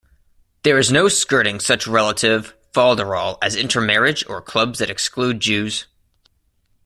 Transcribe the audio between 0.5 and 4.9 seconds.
There is no skirting such relative "fol-de-rol" as intermarriage or clubs that